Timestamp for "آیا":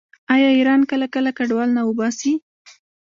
0.33-0.49